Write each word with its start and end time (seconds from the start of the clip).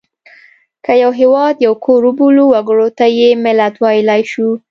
که 0.85 0.93
یو 1.03 1.11
هېواد 1.21 1.55
یو 1.65 1.73
کور 1.85 2.01
وبولو 2.07 2.43
وګړو 2.53 2.87
ته 2.97 3.05
یې 3.17 3.29
ملت 3.45 3.73
ویلای 3.83 4.21
شو. 4.31 4.47